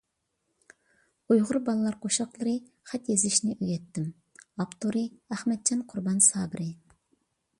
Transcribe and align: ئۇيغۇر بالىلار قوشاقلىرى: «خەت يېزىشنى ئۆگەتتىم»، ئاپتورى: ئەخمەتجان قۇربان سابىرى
ئۇيغۇر 1.33 1.59
بالىلار 1.67 1.97
قوشاقلىرى: 2.05 2.53
«خەت 2.93 3.11
يېزىشنى 3.13 3.55
ئۆگەتتىم»، 3.57 4.09
ئاپتورى: 4.65 5.05
ئەخمەتجان 5.37 5.87
قۇربان 5.93 6.25
سابىرى 6.31 6.69